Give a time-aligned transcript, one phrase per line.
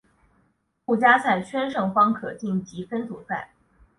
[0.83, 3.51] 附加赛圈胜方可晋级分组赛。